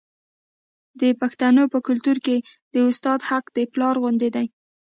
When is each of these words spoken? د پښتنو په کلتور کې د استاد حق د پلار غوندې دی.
د 0.99 1.01
پښتنو 1.21 1.63
په 1.73 1.79
کلتور 1.87 2.17
کې 2.25 2.37
د 2.73 2.75
استاد 2.89 3.19
حق 3.29 3.45
د 3.55 3.57
پلار 3.73 3.95
غوندې 4.01 4.29
دی. 4.35 4.47